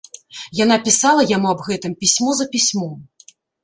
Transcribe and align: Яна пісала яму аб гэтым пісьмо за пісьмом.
Яна 0.59 0.77
пісала 0.87 1.27
яму 1.35 1.47
аб 1.53 1.61
гэтым 1.69 1.97
пісьмо 2.03 2.29
за 2.43 2.53
пісьмом. 2.59 3.01